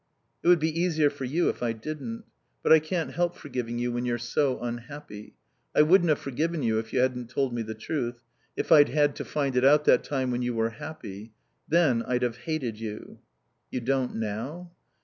"It 0.41 0.47
would 0.47 0.57
be 0.57 0.81
easier 0.81 1.11
for 1.11 1.25
you 1.25 1.47
if 1.49 1.61
I 1.61 1.73
didn't. 1.73 2.23
But 2.63 2.73
I 2.73 2.79
can't 2.79 3.11
help 3.13 3.35
forgiving 3.35 3.77
you 3.77 3.91
when 3.91 4.03
you're 4.03 4.17
so 4.17 4.59
unhappy. 4.59 5.35
I 5.75 5.83
wouldn't 5.83 6.09
have 6.09 6.17
forgiven 6.17 6.63
you 6.63 6.79
if 6.79 6.91
you 6.91 6.97
hadn't 7.01 7.29
told 7.29 7.53
me 7.53 7.61
the 7.61 7.75
truth, 7.75 8.23
if 8.57 8.71
I'd 8.71 8.89
had 8.89 9.15
to 9.17 9.23
find 9.23 9.55
it 9.55 9.63
out 9.63 9.85
that 9.85 10.03
time 10.03 10.31
when 10.31 10.41
you 10.41 10.55
were 10.55 10.71
happy. 10.71 11.33
Then 11.67 12.01
I'd 12.07 12.23
have 12.23 12.37
hated 12.37 12.79
you." 12.79 13.19
"You 13.69 13.81
don't 13.81 14.15
now?" 14.15 14.71